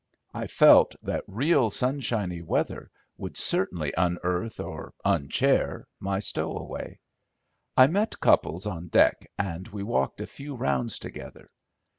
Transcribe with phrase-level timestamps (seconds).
[0.33, 6.97] I felt that real sunshiny weather would certainly unearth, or unchair, my stowaway.
[7.77, 11.51] I met Cupples on deck, and we walked a few rounds together.